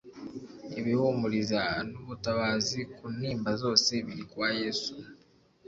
[0.79, 4.91] Ibihumuriza n'ubutabazi ku ntimba zose biri kwa Yesu.